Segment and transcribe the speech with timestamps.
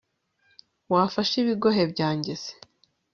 [0.91, 2.43] wafashe ibigohe byanjye c